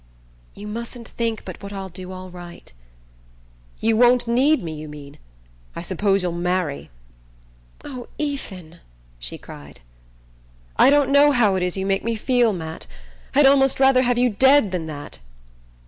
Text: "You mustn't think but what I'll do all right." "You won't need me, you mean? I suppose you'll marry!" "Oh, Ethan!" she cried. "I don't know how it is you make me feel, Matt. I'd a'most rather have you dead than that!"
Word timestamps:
"You 0.55 0.65
mustn't 0.65 1.07
think 1.09 1.45
but 1.45 1.61
what 1.61 1.71
I'll 1.71 1.87
do 1.89 2.11
all 2.11 2.31
right." 2.31 2.73
"You 3.79 3.95
won't 3.95 4.27
need 4.27 4.63
me, 4.63 4.73
you 4.73 4.87
mean? 4.87 5.19
I 5.75 5.83
suppose 5.83 6.23
you'll 6.23 6.31
marry!" 6.31 6.89
"Oh, 7.85 8.07
Ethan!" 8.17 8.79
she 9.19 9.37
cried. 9.37 9.79
"I 10.75 10.89
don't 10.89 11.11
know 11.11 11.31
how 11.31 11.53
it 11.53 11.61
is 11.61 11.77
you 11.77 11.85
make 11.85 12.03
me 12.03 12.15
feel, 12.15 12.51
Matt. 12.51 12.87
I'd 13.35 13.45
a'most 13.45 13.79
rather 13.79 14.01
have 14.01 14.17
you 14.17 14.31
dead 14.31 14.71
than 14.71 14.87
that!" 14.87 15.19